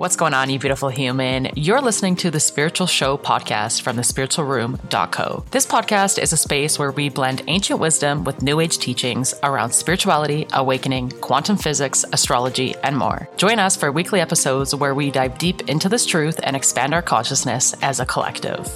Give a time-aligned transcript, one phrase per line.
[0.00, 1.50] What's going on, you beautiful human?
[1.56, 5.44] You're listening to the Spiritual Show podcast from thespiritualroom.co.
[5.50, 9.72] This podcast is a space where we blend ancient wisdom with new age teachings around
[9.72, 13.28] spirituality, awakening, quantum physics, astrology, and more.
[13.36, 17.02] Join us for weekly episodes where we dive deep into this truth and expand our
[17.02, 18.66] consciousness as a collective.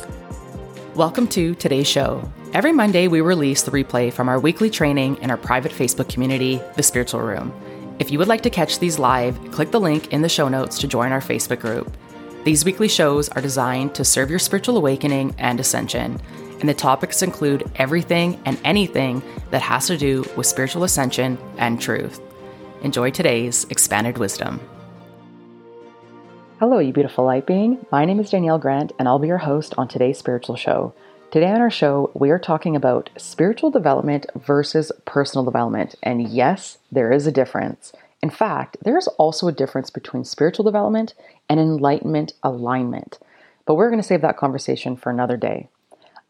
[0.94, 2.30] Welcome to today's show.
[2.52, 6.60] Every Monday, we release the replay from our weekly training in our private Facebook community,
[6.76, 7.50] The Spiritual Room.
[8.00, 10.78] If you would like to catch these live, click the link in the show notes
[10.78, 11.96] to join our Facebook group.
[12.42, 16.20] These weekly shows are designed to serve your spiritual awakening and ascension,
[16.58, 21.80] and the topics include everything and anything that has to do with spiritual ascension and
[21.80, 22.20] truth.
[22.82, 24.60] Enjoy today's expanded wisdom.
[26.58, 27.86] Hello, you beautiful light being.
[27.92, 30.94] My name is Danielle Grant, and I'll be your host on today's spiritual show.
[31.34, 35.96] Today on our show, we are talking about spiritual development versus personal development.
[36.00, 37.92] And yes, there is a difference.
[38.22, 41.14] In fact, there is also a difference between spiritual development
[41.48, 43.18] and enlightenment alignment.
[43.66, 45.66] But we're going to save that conversation for another day.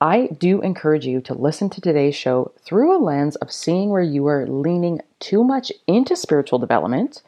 [0.01, 4.01] I do encourage you to listen to today's show through a lens of seeing where
[4.01, 7.21] you are leaning too much into spiritual development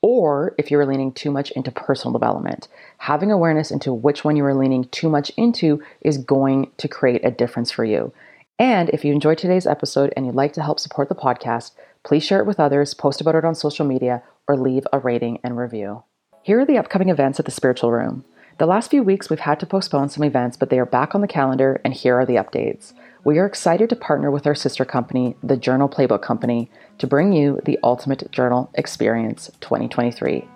[0.00, 2.68] or if you're leaning too much into personal development.
[2.98, 7.24] Having awareness into which one you are leaning too much into is going to create
[7.24, 8.12] a difference for you.
[8.58, 11.72] And if you enjoyed today's episode and you'd like to help support the podcast,
[12.04, 15.38] please share it with others, post about it on social media, or leave a rating
[15.44, 16.02] and review.
[16.42, 18.24] Here are the upcoming events at the Spiritual Room.
[18.58, 21.20] The last few weeks we've had to postpone some events, but they are back on
[21.20, 22.92] the calendar, and here are the updates.
[23.24, 27.32] We are excited to partner with our sister company, the Journal Playbook Company, to bring
[27.32, 30.46] you the Ultimate Journal Experience 2023.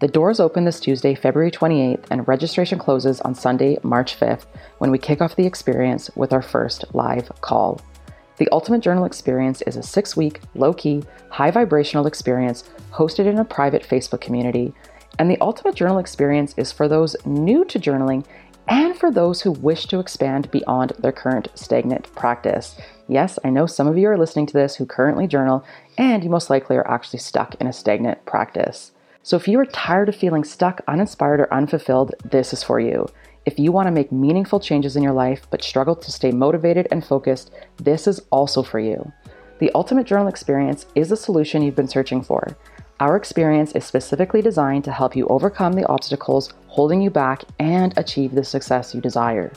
[0.00, 4.46] The doors open this Tuesday, February 28th, and registration closes on Sunday, March 5th,
[4.78, 7.80] when we kick off the experience with our first live call.
[8.38, 13.38] The Ultimate Journal Experience is a six week, low key, high vibrational experience hosted in
[13.38, 14.74] a private Facebook community.
[15.20, 18.26] And the Ultimate Journal Experience is for those new to journaling
[18.68, 22.76] and for those who wish to expand beyond their current stagnant practice.
[23.08, 25.64] Yes, I know some of you are listening to this who currently journal,
[25.96, 28.92] and you most likely are actually stuck in a stagnant practice.
[29.22, 33.08] So if you are tired of feeling stuck, uninspired, or unfulfilled, this is for you.
[33.46, 36.86] If you want to make meaningful changes in your life but struggle to stay motivated
[36.90, 39.10] and focused, this is also for you.
[39.58, 42.56] The Ultimate Journal Experience is the solution you've been searching for.
[43.00, 47.96] Our experience is specifically designed to help you overcome the obstacles holding you back and
[47.96, 49.52] achieve the success you desire.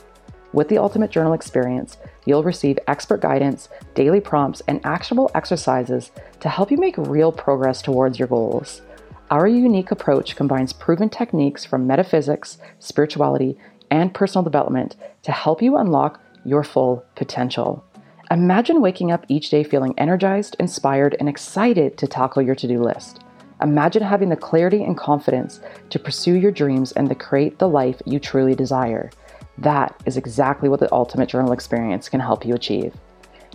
[0.52, 6.48] With the Ultimate Journal experience, you'll receive expert guidance, daily prompts, and actionable exercises to
[6.48, 8.80] help you make real progress towards your goals.
[9.28, 13.58] Our unique approach combines proven techniques from metaphysics, spirituality,
[13.90, 17.84] and personal development to help you unlock your full potential.
[18.30, 22.80] Imagine waking up each day feeling energized, inspired, and excited to tackle your to do
[22.80, 23.18] list.
[23.62, 28.02] Imagine having the clarity and confidence to pursue your dreams and to create the life
[28.04, 29.08] you truly desire.
[29.58, 32.92] That is exactly what the Ultimate Journal experience can help you achieve.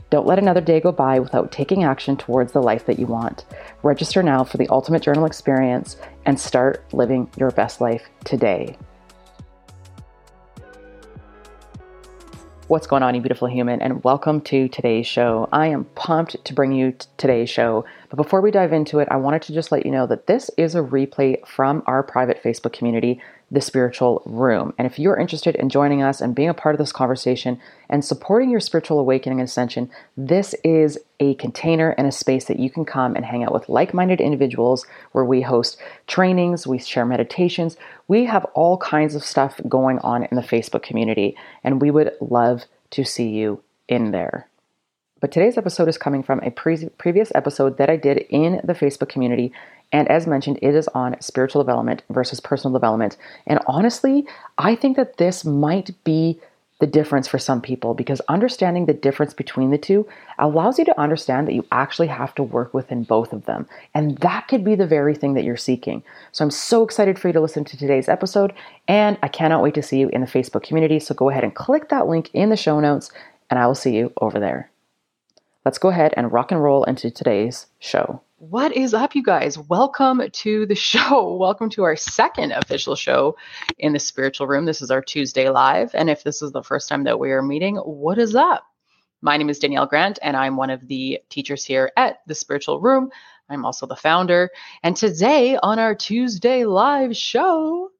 [0.09, 3.43] Don't let another day go by without taking action towards the life that you want.
[3.83, 8.77] Register now for the Ultimate Journal experience and start living your best life today.
[12.69, 15.49] What's going on, you beautiful human, and welcome to today's show.
[15.51, 17.83] I am pumped to bring you today's show.
[18.09, 20.49] But before we dive into it, I wanted to just let you know that this
[20.57, 24.73] is a replay from our private Facebook community the spiritual room.
[24.77, 27.59] And if you're interested in joining us and being a part of this conversation
[27.89, 32.59] and supporting your spiritual awakening and ascension, this is a container and a space that
[32.59, 36.77] you can come and hang out with like minded individuals where we host trainings, we
[36.77, 37.77] share meditations,
[38.09, 42.11] we have all kinds of stuff going on in the Facebook community, and we would
[42.19, 44.47] love to see you in there.
[45.19, 48.73] But today's episode is coming from a pre- previous episode that I did in the
[48.73, 49.51] Facebook community
[49.91, 53.17] and as mentioned, it is on spiritual development versus personal development.
[53.45, 54.27] And honestly,
[54.57, 56.39] I think that this might be
[56.79, 60.07] the difference for some people because understanding the difference between the two
[60.37, 63.67] allows you to understand that you actually have to work within both of them.
[63.95, 66.03] And that could be the very thing that you're seeking.
[66.33, 68.53] So I'm so excited for you to listen to today's episode.
[68.87, 70.99] And I cannot wait to see you in the Facebook community.
[70.99, 73.09] So go ahead and click that link in the show notes,
[73.49, 74.69] and I will see you over there.
[75.67, 78.21] Let's go ahead and rock and roll into today's show.
[78.37, 79.57] What is up, you guys?
[79.57, 81.35] Welcome to the show.
[81.35, 83.35] Welcome to our second official show
[83.77, 84.63] in the spiritual room.
[84.63, 85.91] This is our Tuesday live.
[85.93, 88.63] And if this is the first time that we are meeting, what is up?
[89.21, 92.79] My name is Danielle Grant, and I'm one of the teachers here at the spiritual
[92.79, 93.09] room.
[93.49, 94.49] I'm also the founder.
[94.83, 97.91] And today on our Tuesday live show,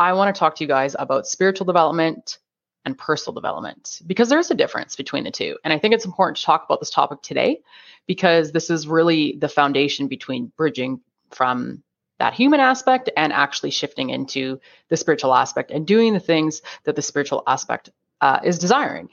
[0.00, 2.38] I want to talk to you guys about spiritual development
[2.84, 5.56] and personal development because there's a difference between the two.
[5.64, 7.60] And I think it's important to talk about this topic today
[8.06, 11.00] because this is really the foundation between bridging
[11.30, 11.82] from
[12.18, 16.96] that human aspect and actually shifting into the spiritual aspect and doing the things that
[16.96, 17.90] the spiritual aspect
[18.20, 19.08] uh, is desiring.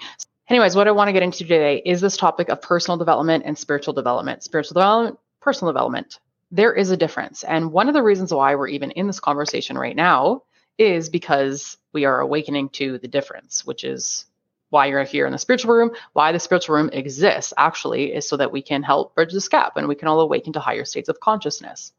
[0.50, 3.58] Anyways, what I want to get into today is this topic of personal development and
[3.58, 4.44] spiritual development.
[4.44, 6.20] Spiritual development, personal development.
[6.52, 7.44] There is a difference.
[7.44, 10.44] And one of the reasons why we're even in this conversation right now
[10.78, 14.26] is because we are awakening to the difference, which is
[14.70, 18.38] why you're here in the spiritual room, why the spiritual room exists actually is so
[18.38, 21.10] that we can help bridge this gap and we can all awaken to higher states
[21.10, 21.92] of consciousness.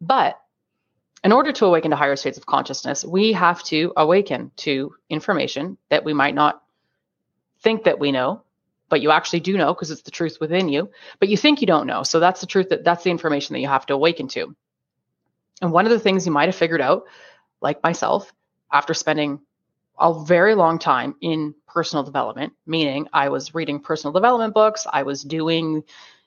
[0.00, 0.40] But
[1.22, 5.76] in order to awaken to higher states of consciousness, we have to awaken to information
[5.90, 6.62] that we might not
[7.60, 8.42] think that we know,
[8.88, 11.66] but you actually do know because it's the truth within you, but you think you
[11.66, 12.02] don't know.
[12.02, 14.54] So that's the truth that that's the information that you have to awaken to.
[15.62, 17.04] And one of the things you might have figured out,
[17.64, 18.32] like myself,
[18.70, 19.40] after spending
[19.98, 25.02] a very long time in personal development, meaning I was reading personal development books, I
[25.02, 25.82] was doing,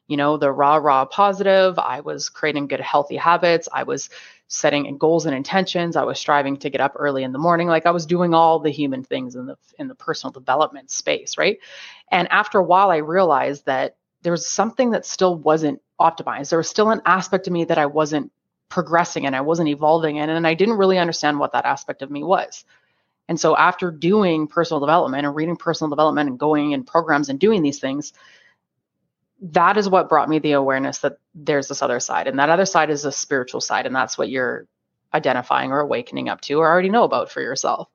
[0.07, 4.09] you know, the raw, raw positive, I was creating good, healthy habits, I was
[4.47, 7.85] setting goals and intentions, I was striving to get up early in the morning, like
[7.85, 11.59] I was doing all the human things in the in the personal development space, right?
[12.09, 16.49] And after a while, I realized that there was something that still wasn't optimized.
[16.49, 18.31] There was still an aspect of me that I wasn't
[18.69, 22.11] progressing and I wasn't evolving in, and I didn't really understand what that aspect of
[22.11, 22.65] me was.
[23.29, 27.39] And so after doing personal development and reading personal development and going in programs and
[27.39, 28.13] doing these things,
[29.41, 32.27] that is what brought me the awareness that there's this other side.
[32.27, 33.85] And that other side is a spiritual side.
[33.85, 34.65] And that's what you're
[35.13, 37.89] identifying or awakening up to or already know about for yourself.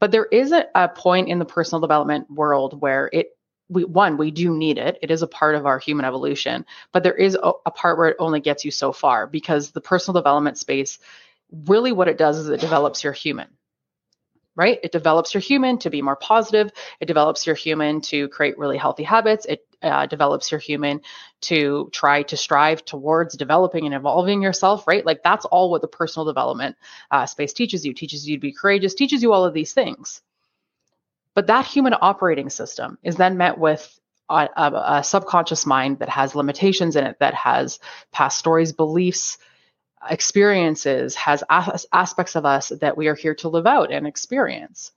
[0.00, 3.36] But there is a, a point in the personal development world where it
[3.72, 4.98] we, one, we do need it.
[5.02, 8.08] It is a part of our human evolution, but there is a, a, part where
[8.08, 10.98] it only gets you so far because the personal development space,
[11.50, 13.48] really what it does is it develops your human
[14.54, 14.78] right?
[14.82, 16.70] It develops your human to be more positive.
[17.00, 19.46] It develops your human to create really healthy habits.
[19.46, 21.00] It uh, develops your human
[21.42, 25.04] to try to strive towards developing and evolving yourself, right?
[25.04, 26.76] Like that's all what the personal development
[27.10, 27.94] uh, space teaches you.
[27.94, 28.94] Teaches you to be courageous.
[28.94, 30.20] Teaches you all of these things.
[31.34, 33.98] But that human operating system is then met with
[34.28, 37.78] a, a, a subconscious mind that has limitations in it, that has
[38.12, 39.38] past stories, beliefs,
[40.08, 44.92] experiences, has as- aspects of us that we are here to live out and experience.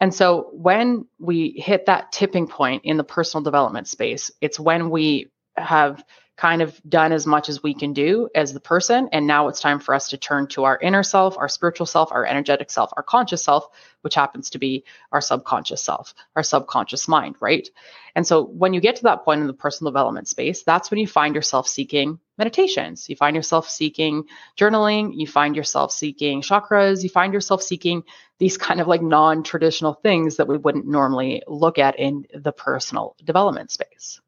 [0.00, 4.90] And so when we hit that tipping point in the personal development space, it's when
[4.90, 6.04] we have
[6.36, 9.08] kind of done as much as we can do as the person.
[9.12, 12.10] And now it's time for us to turn to our inner self, our spiritual self,
[12.10, 13.68] our energetic self, our conscious self,
[14.00, 17.68] which happens to be our subconscious self, our subconscious mind, right?
[18.14, 20.98] And so when you get to that point in the personal development space, that's when
[21.00, 23.08] you find yourself seeking meditations.
[23.08, 24.24] You find yourself seeking
[24.58, 25.12] journaling.
[25.14, 27.02] You find yourself seeking chakras.
[27.02, 28.04] You find yourself seeking
[28.38, 32.52] these kind of like non traditional things that we wouldn't normally look at in the
[32.52, 34.20] personal development space.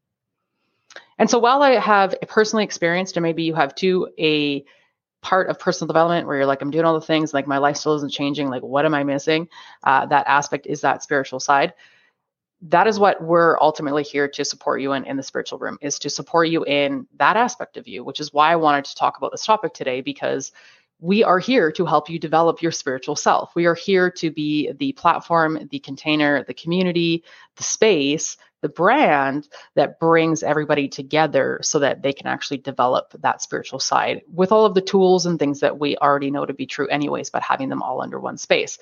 [1.18, 4.64] And so while I have personally experienced, and maybe you have too, a
[5.22, 7.94] part of personal development where you're like, I'm doing all the things, like my lifestyle
[7.94, 9.48] isn't changing, like what am I missing?
[9.82, 11.72] Uh, that aspect is that spiritual side.
[12.62, 15.98] That is what we're ultimately here to support you in in the spiritual room, is
[16.00, 19.16] to support you in that aspect of you, which is why I wanted to talk
[19.16, 20.52] about this topic today because
[21.00, 23.54] we are here to help you develop your spiritual self.
[23.54, 27.24] We are here to be the platform, the container, the community,
[27.56, 33.42] the space the brand that brings everybody together so that they can actually develop that
[33.42, 36.64] spiritual side with all of the tools and things that we already know to be
[36.64, 38.78] true anyways but having them all under one space.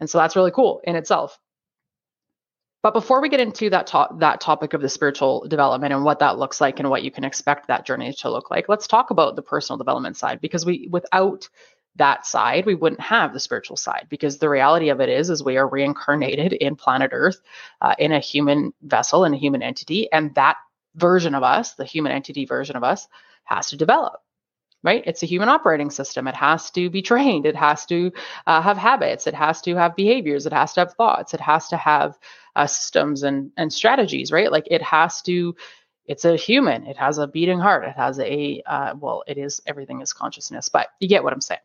[0.00, 1.38] And so that's really cool in itself.
[2.82, 6.20] But before we get into that to- that topic of the spiritual development and what
[6.20, 9.10] that looks like and what you can expect that journey to look like let's talk
[9.10, 11.46] about the personal development side because we without
[11.98, 15.42] that side, we wouldn't have the spiritual side because the reality of it is, is
[15.42, 17.40] we are reincarnated in planet Earth,
[17.80, 20.56] uh, in a human vessel, in a human entity, and that
[20.94, 23.06] version of us, the human entity version of us,
[23.44, 24.20] has to develop.
[24.84, 25.02] Right?
[25.06, 26.28] It's a human operating system.
[26.28, 27.46] It has to be trained.
[27.46, 28.12] It has to
[28.46, 29.26] uh, have habits.
[29.26, 30.46] It has to have behaviors.
[30.46, 31.34] It has to have thoughts.
[31.34, 32.16] It has to have
[32.54, 34.30] uh, systems and and strategies.
[34.30, 34.52] Right?
[34.52, 35.56] Like it has to
[36.08, 36.86] it's a human.
[36.86, 37.84] It has a beating heart.
[37.84, 41.40] It has a uh, well, it is everything is consciousness, but you get what I'm
[41.40, 41.60] saying.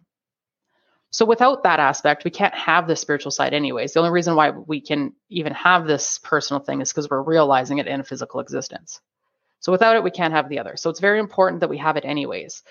[1.13, 3.93] So without that aspect, we can't have the spiritual side anyways.
[3.93, 7.77] The only reason why we can even have this personal thing is because we're realizing
[7.77, 8.99] it in physical existence.
[9.59, 10.75] So without it, we can't have the other.
[10.75, 12.63] So it's very important that we have it anyways.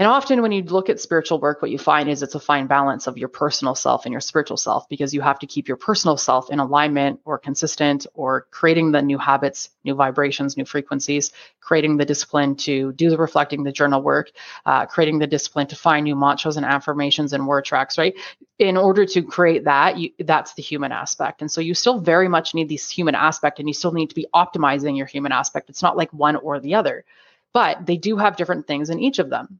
[0.00, 2.68] And often, when you look at spiritual work, what you find is it's a fine
[2.68, 5.76] balance of your personal self and your spiritual self because you have to keep your
[5.76, 11.32] personal self in alignment or consistent or creating the new habits, new vibrations, new frequencies,
[11.60, 14.30] creating the discipline to do the reflecting, the journal work,
[14.66, 18.14] uh, creating the discipline to find new mantras and affirmations and word tracks, right?
[18.60, 21.40] In order to create that, you, that's the human aspect.
[21.40, 24.14] And so you still very much need this human aspect and you still need to
[24.14, 25.68] be optimizing your human aspect.
[25.70, 27.04] It's not like one or the other,
[27.52, 29.58] but they do have different things in each of them.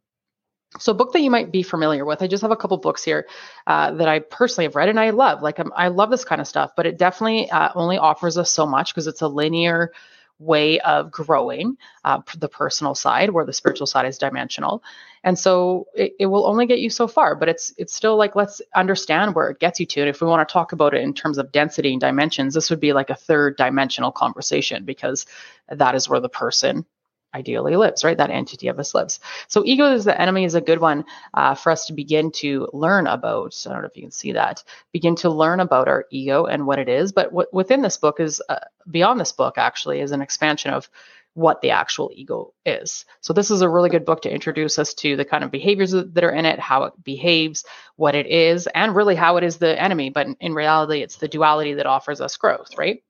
[0.79, 3.03] So, a book that you might be familiar with, I just have a couple books
[3.03, 3.27] here
[3.67, 5.43] uh, that I personally have read and I love.
[5.43, 8.51] Like, I'm, i love this kind of stuff, but it definitely uh, only offers us
[8.51, 9.93] so much because it's a linear
[10.39, 14.83] way of growing uh, the personal side where the spiritual side is dimensional
[15.25, 18.37] and so it, it, will only get you so far but it's it's still like
[18.37, 21.03] let's understand where it gets you to and if we want to talk about it
[21.03, 25.27] in terms of density and dimensions this would be like a third dimensional conversation because
[25.69, 26.87] that is where the person
[27.35, 28.17] ideally lives, right?
[28.17, 29.21] That entity of us lives.
[29.49, 31.05] So ego is the enemy is a good one
[31.35, 33.55] uh, for us to begin to learn about.
[33.67, 34.65] I don't know if you can see that.
[34.93, 37.13] Begin to learn about our ego and what it is.
[37.13, 38.59] But what within this book is uh,
[38.91, 40.89] beyond this book actually is an expansion of
[41.35, 43.05] what the actual ego is.
[43.21, 45.93] So this is a really good book to introduce us to the kind of behaviors
[45.93, 47.65] that are in it, how it behaves,
[47.97, 50.11] what it is, and really how it is the enemy.
[50.11, 53.03] But in reality, it's the duality that offers us growth, right?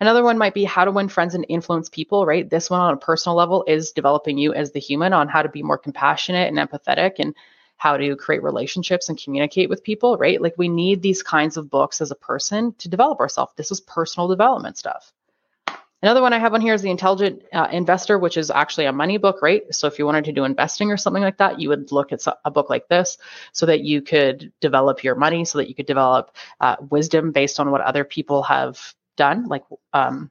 [0.00, 2.48] Another one might be how to win friends and influence people, right?
[2.48, 5.48] This one on a personal level is developing you as the human on how to
[5.48, 7.34] be more compassionate and empathetic and
[7.76, 10.40] how to create relationships and communicate with people, right?
[10.40, 13.52] Like we need these kinds of books as a person to develop ourselves.
[13.56, 15.12] This is personal development stuff.
[16.02, 18.92] Another one I have on here is The Intelligent uh, Investor, which is actually a
[18.92, 19.62] money book, right?
[19.74, 22.24] So if you wanted to do investing or something like that, you would look at
[22.42, 23.18] a book like this
[23.52, 27.60] so that you could develop your money, so that you could develop uh, wisdom based
[27.60, 30.30] on what other people have done, like um,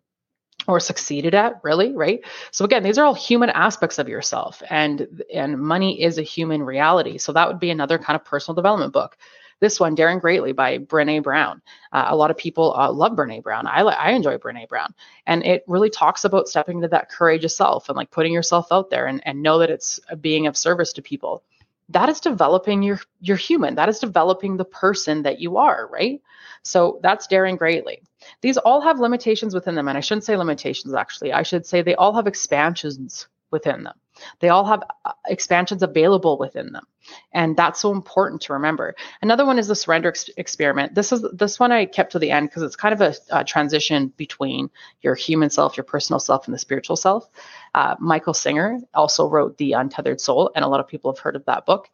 [0.68, 2.22] or succeeded at really right?
[2.52, 6.64] So again these are all human aspects of yourself and and money is a human
[6.64, 7.18] reality.
[7.18, 9.18] So that would be another kind of personal development book.
[9.62, 11.62] This one daring greatly by brene brown.
[11.92, 13.68] Uh, a lot of people uh, love brene brown.
[13.68, 14.94] I, I enjoy brene brown.
[15.26, 18.90] And it really talks about stepping into that courageous self and like putting yourself out
[18.90, 21.44] there and, and know that it's being of service to people.
[21.90, 23.76] That is developing your your human.
[23.76, 26.22] That is developing the person that you are right?
[26.64, 28.02] So that's daring greatly
[28.42, 31.34] these all have limitations within them and i shouldn't say limitations actually.
[31.34, 33.96] I should say they all have expansions within them.
[34.42, 36.86] They all have uh, expansions available within them
[37.34, 38.96] and that's so important to remember.
[39.22, 40.96] Another one is the surrender ex- experiment.
[40.96, 43.44] This is this one i kept to the end because it's kind of a, a,
[43.44, 44.70] transition between
[45.02, 47.28] your human self your personal self and the spiritual self.
[47.74, 51.36] Uh, michael singer also wrote the untethered soul and a lot of people have heard
[51.36, 51.90] of that book.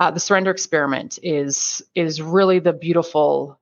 [0.00, 3.58] Uh, the surrender experiment is is really the beautiful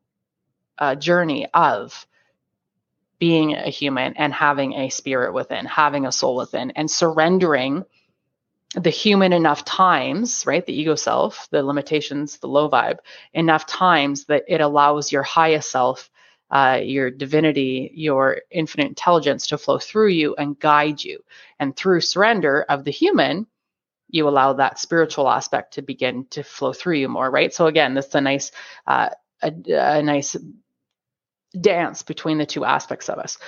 [0.79, 2.07] uh, journey of
[3.19, 7.85] being a human and having a spirit within, having a soul within, and surrendering
[8.75, 10.65] the human enough times, right?
[10.65, 12.99] The ego self, the limitations, the low vibe,
[13.33, 16.11] enough times that it allows your highest self,
[16.51, 21.23] uh, your divinity, your infinite intelligence to flow through you and guide you.
[21.59, 23.47] And through surrender of the human,
[24.09, 27.53] you allow that spiritual aspect to begin to flow through you more, right?
[27.53, 28.53] So again, this is a nice,
[28.87, 29.11] uh,
[29.43, 29.53] a,
[29.99, 30.37] a nice
[31.61, 33.39] dance between the two aspects of us.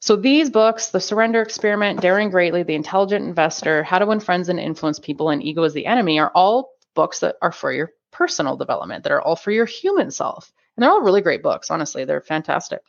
[0.00, 4.48] So these books, The Surrender Experiment, Daring Greatly, The Intelligent Investor, How to Win Friends
[4.48, 7.90] and Influence People, and Ego is the Enemy are all books that are for your
[8.12, 10.52] personal development, that are all for your human self.
[10.76, 12.04] And they're all really great books, honestly.
[12.04, 12.80] They're fantastic.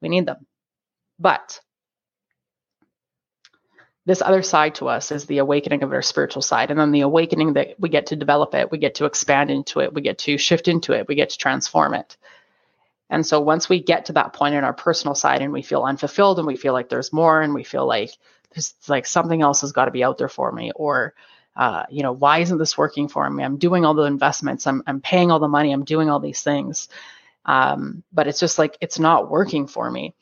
[0.00, 0.46] We need them.
[1.18, 1.60] But
[4.06, 6.70] this other side to us is the awakening of our spiritual side.
[6.70, 9.80] And then the awakening that we get to develop it, we get to expand into
[9.80, 12.16] it, we get to shift into it, we get to transform it.
[13.10, 15.82] And so once we get to that point in our personal side and we feel
[15.82, 18.10] unfulfilled and we feel like there's more and we feel like
[18.54, 21.14] there's like something else has got to be out there for me or
[21.56, 23.42] uh, you know why isn't this working for me?
[23.42, 24.66] I'm doing all the investments.
[24.66, 25.72] I'm, I'm paying all the money.
[25.72, 26.88] I'm doing all these things.
[27.44, 30.14] Um, but it's just like it's not working for me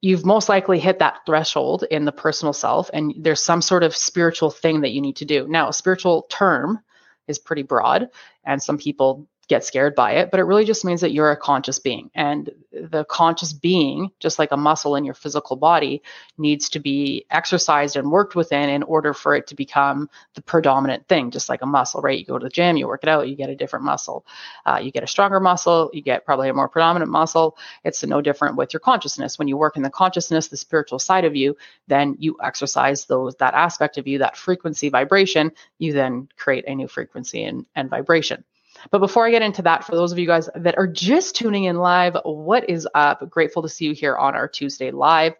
[0.00, 3.96] you've most likely hit that threshold in the personal self and there's some sort of
[3.96, 5.46] spiritual thing that you need to do.
[5.48, 6.80] Now a spiritual term
[7.26, 8.10] is pretty broad
[8.44, 11.36] and some people get scared by it, but it really just means that you're a
[11.36, 12.10] conscious being.
[12.14, 16.02] And the conscious being, just like a muscle in your physical body,
[16.36, 21.06] needs to be exercised and worked within in order for it to become the predominant
[21.06, 22.18] thing, just like a muscle, right?
[22.18, 24.26] You go to the gym, you work it out, you get a different muscle.
[24.64, 27.56] Uh, you get a stronger muscle, you get probably a more predominant muscle.
[27.84, 29.38] It's no different with your consciousness.
[29.38, 33.36] When you work in the consciousness, the spiritual side of you, then you exercise those
[33.36, 37.88] that aspect of you, that frequency vibration, you then create a new frequency and, and
[37.88, 38.42] vibration.
[38.90, 41.64] But before I get into that, for those of you guys that are just tuning
[41.64, 43.28] in live, what is up?
[43.30, 45.34] Grateful to see you here on our Tuesday live.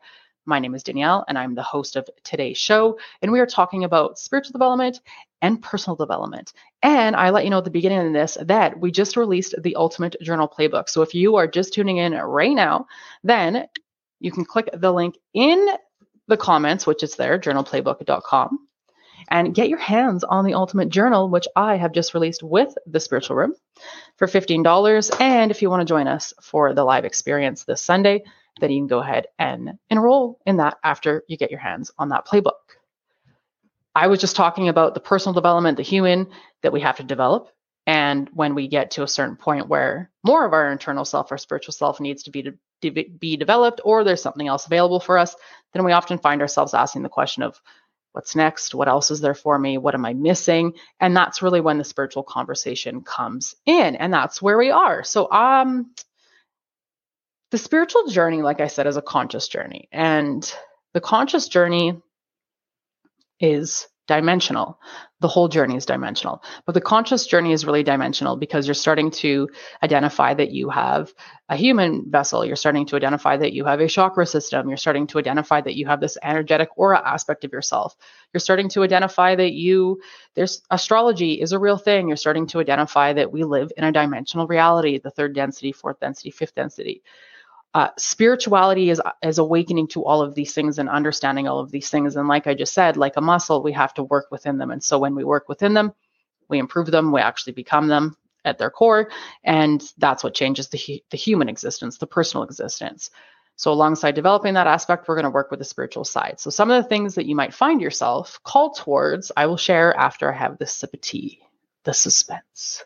[0.47, 2.99] My name is Danielle, and I'm the host of today's show.
[3.21, 5.01] And we are talking about spiritual development
[5.43, 6.53] and personal development.
[6.83, 9.77] And I let you know at the beginning of this that we just released the
[9.77, 10.89] Ultimate Journal Playbook.
[10.89, 12.87] So if you are just tuning in right now,
[13.25, 13.67] then
[14.21, 15.69] you can click the link in
[16.29, 18.66] the comments, which is there, journalplaybook.com
[19.29, 23.01] and get your hands on the Ultimate Journal, which I have just released with the
[23.01, 23.55] Spiritual Room
[24.17, 25.21] for $15.
[25.21, 28.25] And if you want to join us for the live experience this Sunday,
[28.61, 32.11] then you can go ahead and enroll in that after you get your hands on
[32.11, 32.53] that playbook.
[33.95, 36.29] I was just talking about the personal development, the human
[36.63, 37.49] that we have to develop.
[37.87, 41.39] And when we get to a certain point where more of our internal self, our
[41.39, 45.17] spiritual self needs to be to, to be developed, or there's something else available for
[45.17, 45.37] us,
[45.73, 47.61] then we often find ourselves asking the question of,
[48.17, 48.75] what's next?
[48.75, 49.77] What else is there for me?
[49.77, 50.73] What am I missing?
[50.99, 55.05] And that's really when the spiritual conversation comes in, and that's where we are.
[55.05, 55.93] So, um,
[57.51, 60.51] the spiritual journey, like I said, is a conscious journey, and
[60.95, 62.01] the conscious journey
[63.39, 64.79] is dimensional.
[65.21, 66.43] The whole journey is dimensional.
[66.65, 69.49] But the conscious journey is really dimensional because you're starting to
[69.83, 71.13] identify that you have
[71.49, 72.45] a human vessel.
[72.45, 74.69] You're starting to identify that you have a chakra system.
[74.69, 77.97] You're starting to identify that you have this energetic aura aspect of yourself.
[78.33, 80.01] You're starting to identify that you,
[80.35, 82.09] there's astrology is a real thing.
[82.09, 86.01] You're starting to identify that we live in a dimensional reality, the third density, fourth
[86.01, 87.03] density, fifth density
[87.77, 91.91] uh, spirituality is is awakening to all of these things and understanding all of these
[91.91, 92.17] things.
[92.17, 94.71] And like i just said like a muscle we have to work within them.
[94.71, 95.93] And so when we work within them
[96.49, 98.17] we improve them we actually become them
[98.47, 99.11] at their core.
[99.45, 103.11] And that's what changes the, the human existence the personal existence.
[103.57, 106.41] So alongside developing that aspect we're going to work with the spiritual side.
[106.41, 109.95] So some of the things that you might find yourself called towards i will share
[109.95, 111.41] after i have this sip of tea
[111.85, 112.85] the suspense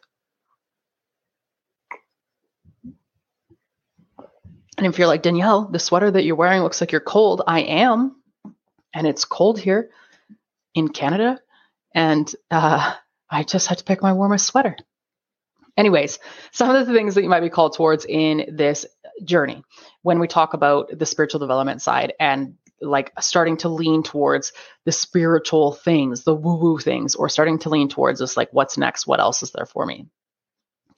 [4.81, 7.61] And if you're like, Danielle, the sweater that you're wearing looks like you're cold, I
[7.61, 8.17] am.
[8.95, 9.91] And it's cold here
[10.75, 11.39] in Canada.
[11.95, 12.95] And uh,
[13.29, 14.79] I just had to pick my warmest sweater.
[15.77, 16.19] Anyways,
[16.53, 18.87] some of the things that you might be called towards in this
[19.23, 19.63] journey
[20.01, 24.55] when we talk about the spiritual development side and like starting to lean towards
[24.87, 28.79] the spiritual things, the woo woo things, or starting to lean towards this like, what's
[28.79, 29.07] next?
[29.07, 30.07] What else is there for me?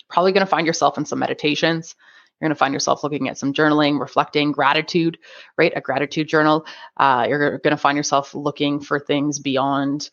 [0.09, 1.97] Probably going to find yourself in some meditations,
[2.43, 5.17] you're going to find yourself looking at some journaling, reflecting, gratitude,
[5.57, 5.73] right?
[5.77, 6.67] A gratitude journal.
[6.97, 10.11] Uh, you're going to find yourself looking for things beyond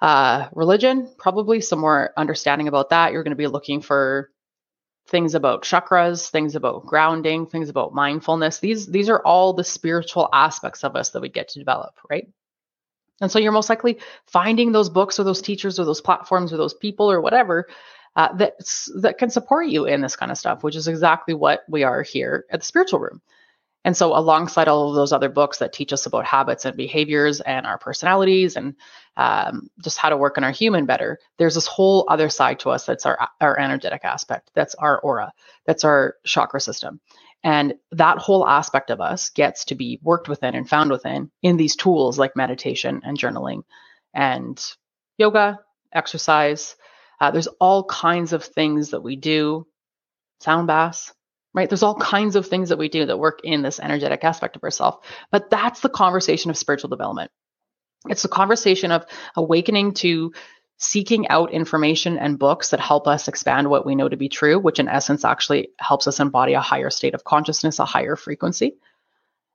[0.00, 3.12] uh, religion, probably some more understanding about that.
[3.12, 4.30] You're going to be looking for
[5.08, 8.60] things about chakras, things about grounding, things about mindfulness.
[8.60, 12.26] These these are all the spiritual aspects of us that we get to develop, right?
[13.20, 13.98] And so you're most likely
[14.28, 17.66] finding those books or those teachers or those platforms or those people or whatever
[18.18, 18.54] uh, that
[18.96, 22.02] that can support you in this kind of stuff, which is exactly what we are
[22.02, 23.22] here at the spiritual room.
[23.84, 27.40] And so, alongside all of those other books that teach us about habits and behaviors
[27.40, 28.74] and our personalities and
[29.16, 32.70] um, just how to work on our human better, there's this whole other side to
[32.70, 34.50] us that's our our energetic aspect.
[34.52, 35.32] That's our aura.
[35.64, 36.98] That's our chakra system.
[37.44, 41.56] And that whole aspect of us gets to be worked within and found within in
[41.56, 43.62] these tools like meditation and journaling
[44.12, 44.60] and
[45.18, 45.60] yoga,
[45.92, 46.74] exercise,
[47.20, 49.66] uh, there's all kinds of things that we do,
[50.40, 51.12] sound baths,
[51.54, 51.68] right?
[51.68, 54.62] There's all kinds of things that we do that work in this energetic aspect of
[54.62, 54.98] ourselves.
[55.30, 57.30] But that's the conversation of spiritual development.
[58.08, 59.04] It's the conversation of
[59.34, 60.32] awakening to
[60.78, 64.58] seeking out information and books that help us expand what we know to be true,
[64.58, 68.76] which in essence actually helps us embody a higher state of consciousness, a higher frequency.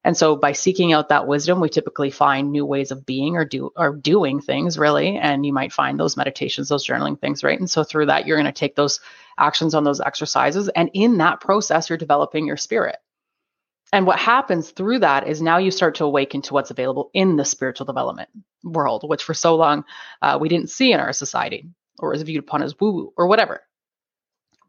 [0.04, 3.46] And so by seeking out that wisdom, we typically find new ways of being or
[3.46, 5.18] do or doing things really.
[5.18, 7.58] And you might find those meditations, those journaling things, right?
[7.58, 9.00] And so through that, you're going to take those
[9.38, 10.68] actions on those exercises.
[10.70, 12.98] And in that process, you're developing your spirit.
[13.94, 17.36] And what happens through that is now you start to awaken to what's available in
[17.36, 18.30] the spiritual development
[18.63, 19.86] world, which for so long
[20.22, 23.28] uh, we didn't see in our society or is viewed upon as woo woo or
[23.28, 23.62] whatever.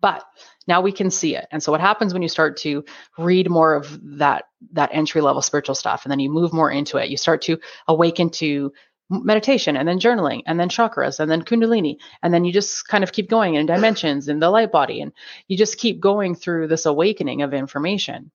[0.05, 0.23] But
[0.67, 1.47] now we can see it.
[1.51, 2.85] And so what happens when you start to
[3.17, 6.99] read more of that that entry level spiritual stuff and then you move more into
[6.99, 7.57] it, you start to
[7.89, 8.71] awaken to
[9.09, 13.03] meditation and then journaling and then chakras and then kundalini and then you just kind
[13.03, 15.13] of keep going in dimensions in the light body and
[15.49, 18.31] you just keep going through this awakening of information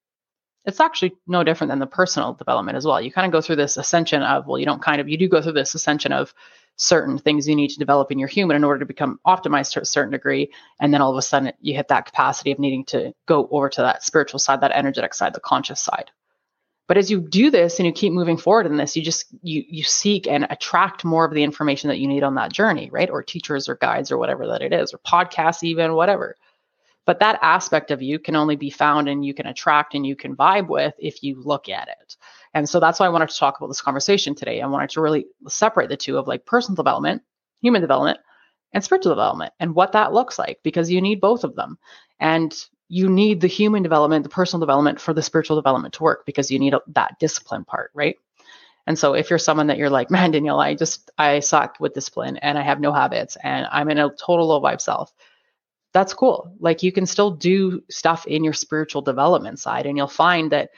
[0.65, 3.55] it's actually no different than the personal development as well you kind of go through
[3.55, 6.35] this ascension of well you don't kind of you do go through this ascension of
[6.79, 9.81] certain things you need to develop in your human in order to become optimized to
[9.81, 10.49] a certain degree.
[10.79, 13.67] And then all of a sudden you hit that capacity of needing to go over
[13.69, 16.09] to that spiritual side, that energetic side, the conscious side.
[16.87, 19.63] But as you do this and you keep moving forward in this, you just you
[19.67, 23.09] you seek and attract more of the information that you need on that journey, right?
[23.09, 26.35] Or teachers or guides or whatever that it is, or podcasts, even whatever.
[27.05, 30.15] But that aspect of you can only be found and you can attract and you
[30.15, 32.15] can vibe with if you look at it.
[32.53, 34.61] And so that's why I wanted to talk about this conversation today.
[34.61, 37.21] I wanted to really separate the two of like personal development,
[37.61, 38.19] human development,
[38.73, 41.77] and spiritual development and what that looks like because you need both of them.
[42.19, 42.53] And
[42.89, 46.49] you need the human development, the personal development for the spiritual development to work because
[46.49, 48.17] you need that discipline part, right?
[48.87, 51.93] And so if you're someone that you're like, man, Danielle, I just, I suck with
[51.93, 55.13] discipline and I have no habits and I'm in a total low vibe self,
[55.93, 56.55] that's cool.
[56.59, 60.71] Like you can still do stuff in your spiritual development side and you'll find that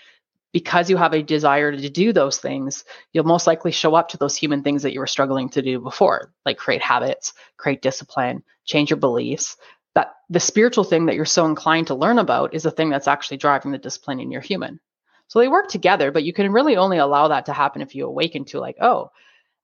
[0.52, 2.84] because you have a desire to do those things,
[3.14, 5.80] you'll most likely show up to those human things that you were struggling to do
[5.80, 9.58] before, like create habits, create discipline, change your beliefs.
[9.96, 13.08] That the spiritual thing that you're so inclined to learn about is the thing that's
[13.08, 14.80] actually driving the discipline in your human.
[15.28, 18.06] So they work together, but you can really only allow that to happen if you
[18.06, 19.12] awaken to, like, oh,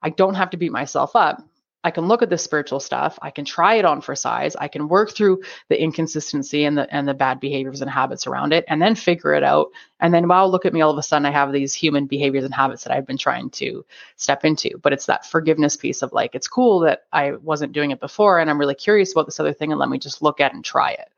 [0.01, 1.41] I don't have to beat myself up.
[1.83, 3.17] I can look at the spiritual stuff.
[3.21, 4.55] I can try it on for size.
[4.55, 8.51] I can work through the inconsistency and the and the bad behaviors and habits around
[8.51, 9.67] it, and then figure it out.
[9.99, 10.81] And then, wow, look at me!
[10.81, 13.49] All of a sudden, I have these human behaviors and habits that I've been trying
[13.51, 13.85] to
[14.15, 14.77] step into.
[14.81, 18.39] But it's that forgiveness piece of like, it's cool that I wasn't doing it before,
[18.39, 20.65] and I'm really curious about this other thing, and let me just look at and
[20.65, 21.09] try it.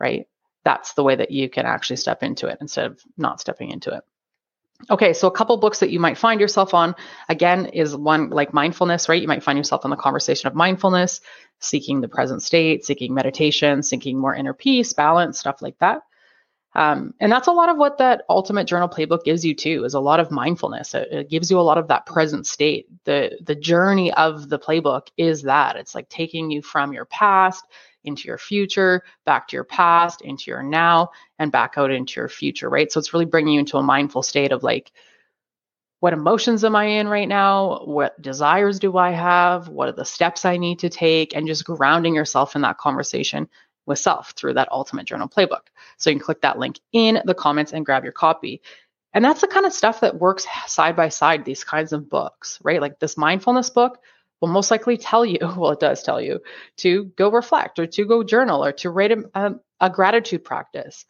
[0.00, 0.26] Right?
[0.64, 3.90] That's the way that you can actually step into it instead of not stepping into
[3.94, 4.02] it.
[4.90, 6.94] Okay, so a couple books that you might find yourself on
[7.28, 9.22] again is one like mindfulness, right?
[9.22, 11.20] You might find yourself on the conversation of mindfulness,
[11.60, 16.02] seeking the present state, seeking meditation, seeking more inner peace, balance, stuff like that.
[16.74, 19.94] Um, and that's a lot of what that ultimate journal playbook gives you too is
[19.94, 23.38] a lot of mindfulness it, it, gives you a lot of that present state the
[23.42, 27.64] the journey of the playbook is that it's like taking you from your past
[28.04, 32.28] into your future, back to your past, into your now, and back out into your
[32.28, 32.90] future, right?
[32.90, 34.92] So it's really bringing you into a mindful state of like,
[36.00, 37.82] what emotions am I in right now?
[37.84, 39.68] What desires do I have?
[39.68, 41.34] What are the steps I need to take?
[41.34, 43.48] And just grounding yourself in that conversation
[43.86, 45.68] with self through that ultimate journal playbook.
[45.96, 48.60] So you can click that link in the comments and grab your copy.
[49.14, 52.58] And that's the kind of stuff that works side by side, these kinds of books,
[52.62, 52.80] right?
[52.80, 53.98] Like this mindfulness book
[54.40, 56.40] will most likely tell you, well, it does tell you
[56.78, 61.04] to go reflect or to go journal or to write a, a, a gratitude practice.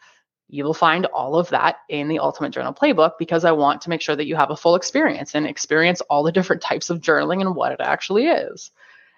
[0.48, 3.90] You will find all of that in the Ultimate Journal Playbook because I want to
[3.90, 7.00] make sure that you have a full experience and experience all the different types of
[7.00, 8.70] journaling and what it actually is.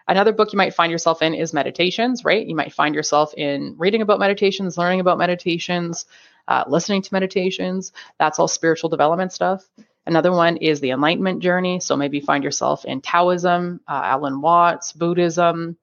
[0.09, 2.47] Another book you might find yourself in is meditations, right?
[2.47, 6.07] You might find yourself in reading about meditations, learning about meditations,
[6.47, 7.93] uh, listening to meditations.
[8.19, 9.69] That's all spiritual development stuff.
[10.07, 11.81] Another one is the Enlightenment journey.
[11.81, 15.77] So maybe find yourself in Taoism, uh, Alan Watts, Buddhism,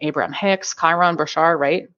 [0.00, 1.88] Abraham Hicks, Chiron Bashar, right?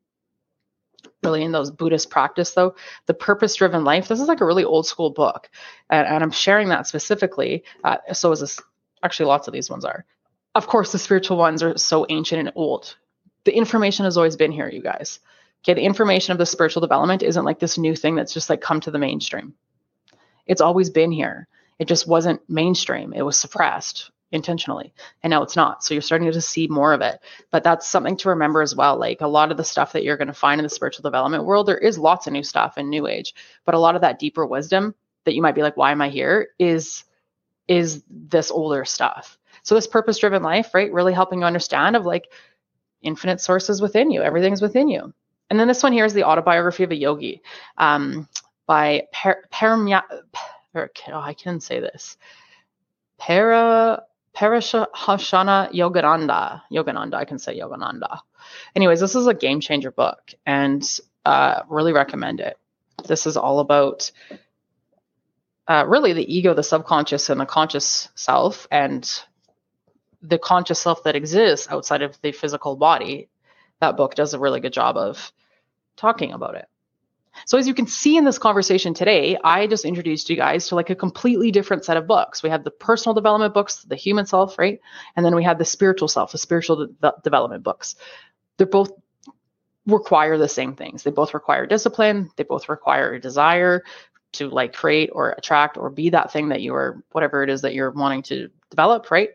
[1.24, 2.76] Really in those Buddhist practice, though.
[3.06, 4.06] The Purpose Driven Life.
[4.06, 5.50] This is like a really old school book.
[5.90, 7.64] And, and I'm sharing that specifically.
[7.82, 8.60] Uh, so is this,
[9.02, 10.04] actually, lots of these ones are.
[10.54, 12.96] Of course, the spiritual ones are so ancient and old.
[13.44, 15.18] The information has always been here, you guys.
[15.64, 18.60] Okay, the information of the spiritual development isn't like this new thing that's just like
[18.60, 19.54] come to the mainstream.
[20.46, 21.48] It's always been here.
[21.78, 23.12] It just wasn't mainstream.
[23.12, 25.84] It was suppressed intentionally and now it's not.
[25.84, 27.20] So you're starting to see more of it.
[27.50, 28.98] But that's something to remember as well.
[28.98, 31.44] Like a lot of the stuff that you're going to find in the spiritual development
[31.44, 33.34] world there is lots of new stuff in new age.
[33.64, 36.08] But a lot of that deeper wisdom that you might be like why am i
[36.08, 36.48] here?
[36.58, 37.04] is
[37.68, 39.38] is this older stuff.
[39.62, 42.30] So this purpose driven life right really helping you understand of like
[43.02, 44.22] infinite sources within you.
[44.22, 45.12] Everything's within you.
[45.50, 47.42] And then this one here is the autobiography of a yogi
[47.78, 48.28] um,
[48.66, 49.42] by per,
[50.76, 52.18] per, oh, I can say this.
[53.18, 54.02] Para
[54.36, 56.60] Parashahashana Yogananda.
[56.70, 58.20] Yogananda, I can say Yogananda.
[58.74, 60.82] Anyways, this is a game changer book and
[61.24, 62.58] uh, really recommend it.
[63.08, 64.12] This is all about
[65.66, 69.10] uh, really the ego, the subconscious, and the conscious self, and
[70.22, 73.28] the conscious self that exists outside of the physical body.
[73.80, 75.32] That book does a really good job of
[75.96, 76.66] talking about it.
[77.44, 80.74] So as you can see in this conversation today, I just introduced you guys to
[80.74, 82.42] like a completely different set of books.
[82.42, 84.80] We have the personal development books, the human self, right?
[85.14, 87.96] And then we have the spiritual self, the spiritual de- development books.
[88.56, 88.90] They're both
[89.86, 91.02] require the same things.
[91.02, 93.84] They both require discipline, they both require a desire
[94.32, 97.62] to like create or attract or be that thing that you are whatever it is
[97.62, 99.30] that you're wanting to develop, right?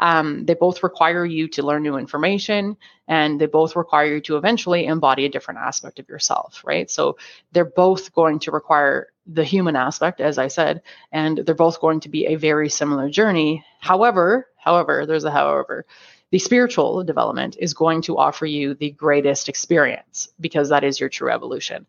[0.00, 2.76] Um, they both require you to learn new information
[3.08, 6.90] and they both require you to eventually embody a different aspect of yourself, right?
[6.90, 7.16] So
[7.52, 10.82] they're both going to require the human aspect, as I said,
[11.12, 13.64] and they're both going to be a very similar journey.
[13.80, 15.86] However, however, there's a however.
[16.30, 21.08] The spiritual development is going to offer you the greatest experience because that is your
[21.08, 21.86] true evolution.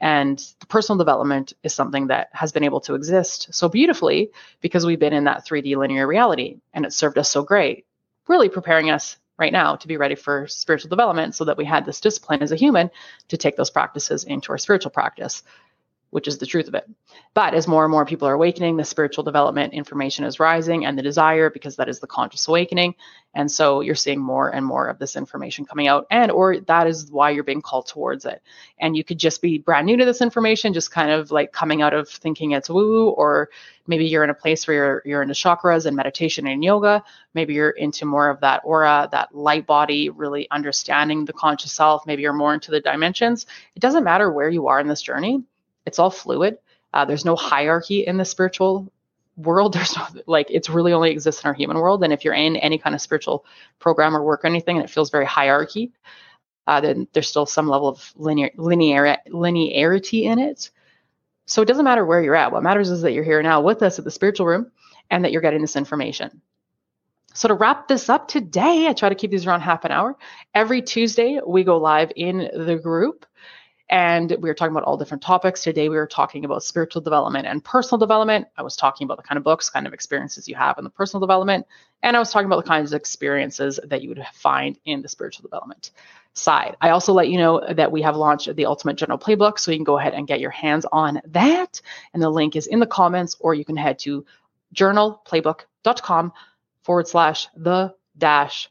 [0.00, 4.86] And the personal development is something that has been able to exist so beautifully because
[4.86, 7.84] we've been in that 3D linear reality and it served us so great,
[8.26, 11.84] really preparing us right now to be ready for spiritual development so that we had
[11.84, 12.90] this discipline as a human
[13.28, 15.42] to take those practices into our spiritual practice
[16.10, 16.88] which is the truth of it.
[17.34, 20.98] But as more and more people are awakening, the spiritual development information is rising and
[20.98, 22.96] the desire because that is the conscious awakening.
[23.32, 26.88] And so you're seeing more and more of this information coming out and or that
[26.88, 28.42] is why you're being called towards it.
[28.80, 31.80] And you could just be brand new to this information, just kind of like coming
[31.80, 33.50] out of thinking it's woo or
[33.86, 37.54] maybe you're in a place where you're you're into chakras and meditation and yoga, maybe
[37.54, 42.22] you're into more of that aura, that light body, really understanding the conscious self, maybe
[42.22, 43.46] you're more into the dimensions.
[43.76, 45.44] It doesn't matter where you are in this journey
[45.86, 46.58] it's all fluid.
[46.92, 48.92] Uh, there's no hierarchy in the spiritual
[49.36, 49.72] world.
[49.74, 52.02] There's no, like, it's really only exists in our human world.
[52.02, 53.44] And if you're in any kind of spiritual
[53.78, 55.92] program or work or anything and it feels very hierarchy,
[56.66, 60.70] uh, then there's still some level of linear, linear linearity in it.
[61.46, 62.52] So it doesn't matter where you're at.
[62.52, 64.70] What matters is that you're here now with us at the spiritual room
[65.10, 66.42] and that you're getting this information.
[67.34, 70.16] So to wrap this up today, I try to keep these around half an hour.
[70.54, 73.24] Every Tuesday, we go live in the group
[73.90, 75.64] and we were talking about all different topics.
[75.64, 78.46] Today, we were talking about spiritual development and personal development.
[78.56, 80.90] I was talking about the kind of books, kind of experiences you have in the
[80.90, 81.66] personal development.
[82.00, 85.08] And I was talking about the kinds of experiences that you would find in the
[85.08, 85.90] spiritual development
[86.34, 86.76] side.
[86.80, 89.76] I also let you know that we have launched the Ultimate Journal Playbook, so you
[89.78, 91.82] can go ahead and get your hands on that.
[92.14, 94.24] And the link is in the comments, or you can head to
[94.72, 96.32] journalplaybook.com
[96.84, 98.70] forward slash the dash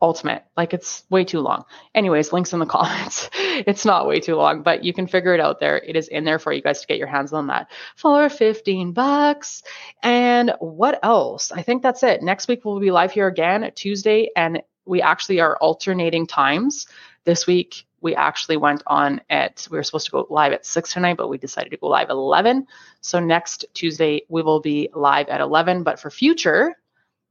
[0.00, 0.44] ultimate.
[0.56, 1.64] Like it's way too long.
[1.94, 3.30] Anyways, links in the comments.
[3.34, 5.78] it's not way too long, but you can figure it out there.
[5.78, 8.92] It is in there for you guys to get your hands on that for 15
[8.92, 9.62] bucks.
[10.02, 11.52] And what else?
[11.52, 12.22] I think that's it.
[12.22, 16.86] Next week we'll be live here again Tuesday and we actually are alternating times.
[17.24, 20.92] This week we actually went on at we were supposed to go live at 6
[20.92, 22.66] tonight but we decided to go live 11
[23.00, 26.76] so next tuesday we will be live at 11 but for future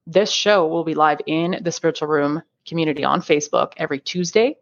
[0.07, 4.55] this show will be live in the spiritual room community on facebook every tuesday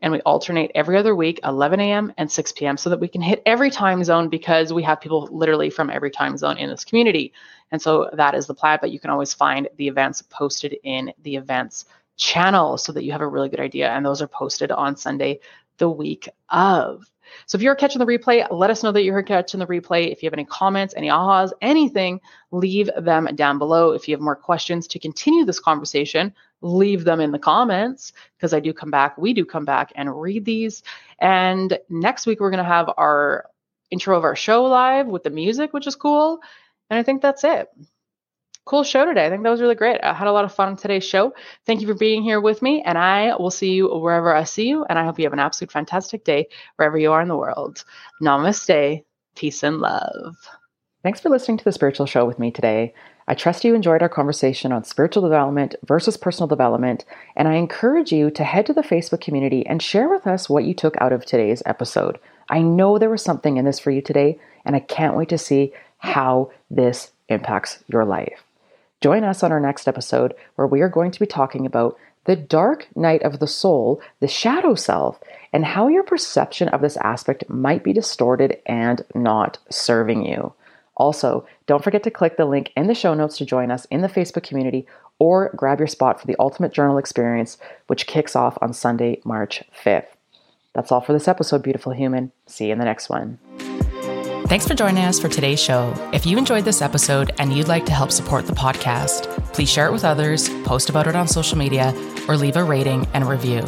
[0.00, 3.20] and we alternate every other week 11 a.m and 6 p.m so that we can
[3.20, 6.84] hit every time zone because we have people literally from every time zone in this
[6.84, 7.32] community
[7.72, 11.12] and so that is the plan but you can always find the events posted in
[11.22, 11.84] the events
[12.18, 13.88] channel so that you have a really good idea.
[13.90, 15.40] And those are posted on Sunday,
[15.78, 17.10] the week of.
[17.46, 20.10] So if you're catching the replay, let us know that you're catching the replay.
[20.10, 22.20] If you have any comments, any ahas, anything,
[22.50, 23.92] leave them down below.
[23.92, 28.52] If you have more questions to continue this conversation, leave them in the comments because
[28.52, 29.16] I do come back.
[29.18, 30.82] We do come back and read these.
[31.18, 33.46] And next week, we're going to have our
[33.90, 36.40] intro of our show live with the music, which is cool.
[36.90, 37.68] And I think that's it
[38.68, 39.26] cool show today.
[39.26, 39.98] I think that was really great.
[40.02, 41.32] I had a lot of fun on today's show.
[41.66, 44.68] Thank you for being here with me, and I will see you wherever I see
[44.68, 44.84] you.
[44.84, 47.84] And I hope you have an absolute fantastic day wherever you are in the world.
[48.22, 49.04] Namaste.
[49.34, 50.36] Peace and love.
[51.02, 52.92] Thanks for listening to the Spiritual Show with me today.
[53.30, 57.04] I trust you enjoyed our conversation on spiritual development versus personal development,
[57.36, 60.64] and I encourage you to head to the Facebook community and share with us what
[60.64, 62.18] you took out of today's episode.
[62.48, 65.36] I know there was something in this for you today, and I can't wait to
[65.36, 68.44] see how this impacts your life.
[69.02, 72.34] Join us on our next episode where we are going to be talking about the
[72.34, 75.20] dark night of the soul, the shadow self,
[75.52, 80.54] and how your perception of this aspect might be distorted and not serving you.
[80.98, 84.02] Also, don't forget to click the link in the show notes to join us in
[84.02, 84.86] the Facebook community
[85.18, 87.56] or grab your spot for the Ultimate Journal Experience,
[87.86, 90.06] which kicks off on Sunday, March 5th.
[90.74, 92.30] That's all for this episode, beautiful human.
[92.46, 93.38] See you in the next one.
[94.46, 95.92] Thanks for joining us for today's show.
[96.12, 99.86] If you enjoyed this episode and you'd like to help support the podcast, please share
[99.86, 101.92] it with others, post about it on social media,
[102.28, 103.60] or leave a rating and review.